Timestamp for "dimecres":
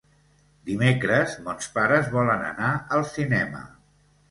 0.69-1.35